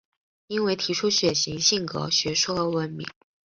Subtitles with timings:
[0.47, 3.07] 因为提出血型性格学说而闻名。